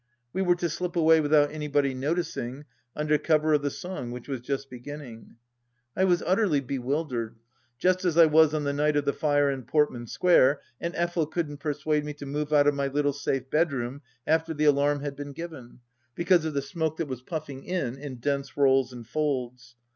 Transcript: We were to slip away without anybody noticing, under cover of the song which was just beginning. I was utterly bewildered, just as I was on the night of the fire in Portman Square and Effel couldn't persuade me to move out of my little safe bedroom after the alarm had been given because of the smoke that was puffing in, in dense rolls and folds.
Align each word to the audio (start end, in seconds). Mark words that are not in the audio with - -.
We 0.33 0.41
were 0.41 0.55
to 0.55 0.67
slip 0.67 0.95
away 0.95 1.21
without 1.21 1.51
anybody 1.51 1.93
noticing, 1.93 2.65
under 2.95 3.19
cover 3.19 3.53
of 3.53 3.61
the 3.61 3.69
song 3.69 4.09
which 4.09 4.27
was 4.27 4.41
just 4.41 4.67
beginning. 4.67 5.35
I 5.95 6.05
was 6.05 6.23
utterly 6.25 6.59
bewildered, 6.59 7.35
just 7.77 8.03
as 8.03 8.17
I 8.17 8.25
was 8.25 8.51
on 8.55 8.63
the 8.63 8.73
night 8.73 8.95
of 8.95 9.05
the 9.05 9.13
fire 9.13 9.51
in 9.51 9.61
Portman 9.61 10.07
Square 10.07 10.61
and 10.79 10.95
Effel 10.95 11.29
couldn't 11.29 11.57
persuade 11.57 12.03
me 12.03 12.15
to 12.15 12.25
move 12.25 12.51
out 12.51 12.65
of 12.65 12.73
my 12.73 12.87
little 12.87 13.13
safe 13.13 13.47
bedroom 13.51 14.01
after 14.25 14.55
the 14.55 14.65
alarm 14.65 15.01
had 15.01 15.15
been 15.15 15.33
given 15.33 15.81
because 16.15 16.45
of 16.45 16.55
the 16.55 16.63
smoke 16.63 16.97
that 16.97 17.07
was 17.07 17.21
puffing 17.21 17.63
in, 17.63 17.95
in 17.99 18.15
dense 18.15 18.57
rolls 18.57 18.91
and 18.91 19.05
folds. 19.05 19.75